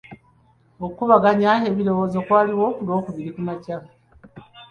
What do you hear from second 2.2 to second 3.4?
kwaliwo ku lwokubiri